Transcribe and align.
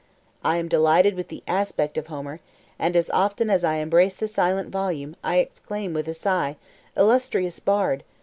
I 0.43 0.57
am 0.57 0.67
delighted 0.67 1.13
with 1.13 1.27
the 1.27 1.43
aspect 1.45 1.95
of 1.95 2.07
Homer; 2.07 2.39
and 2.79 2.95
as 2.95 3.11
often 3.11 3.51
as 3.51 3.63
I 3.63 3.75
embrace 3.75 4.15
the 4.15 4.27
silent 4.27 4.71
volume, 4.71 5.15
I 5.23 5.37
exclaim 5.37 5.93
with 5.93 6.07
a 6.07 6.15
sigh, 6.15 6.55
Illustrious 6.97 7.59
bard! 7.59 8.03